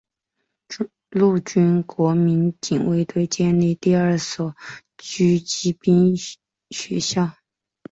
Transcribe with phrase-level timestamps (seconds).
[1.11, 4.55] 陆军国民警卫队建立第二所
[4.97, 6.15] 狙击兵
[6.71, 7.33] 学校。